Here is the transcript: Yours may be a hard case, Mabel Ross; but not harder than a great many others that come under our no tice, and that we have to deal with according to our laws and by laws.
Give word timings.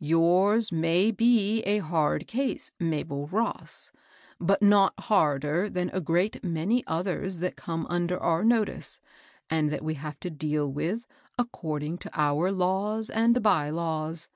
Yours 0.00 0.72
may 0.72 1.12
be 1.12 1.62
a 1.62 1.78
hard 1.78 2.26
case, 2.26 2.72
Mabel 2.80 3.28
Ross; 3.28 3.92
but 4.40 4.60
not 4.60 4.94
harder 4.98 5.70
than 5.70 5.90
a 5.92 6.00
great 6.00 6.42
many 6.42 6.82
others 6.88 7.38
that 7.38 7.54
come 7.54 7.86
under 7.88 8.18
our 8.18 8.42
no 8.42 8.64
tice, 8.64 8.98
and 9.48 9.70
that 9.70 9.84
we 9.84 9.94
have 9.94 10.18
to 10.18 10.28
deal 10.28 10.72
with 10.72 11.06
according 11.38 11.98
to 11.98 12.10
our 12.14 12.50
laws 12.50 13.10
and 13.10 13.40
by 13.44 13.70
laws. 13.70 14.28